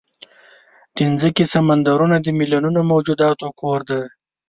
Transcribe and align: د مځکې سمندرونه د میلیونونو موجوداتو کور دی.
د 0.95 0.97
مځکې 1.11 1.43
سمندرونه 1.53 2.17
د 2.21 2.27
میلیونونو 2.39 2.79
موجوداتو 2.91 3.47
کور 3.59 3.79
دی. 3.89 4.03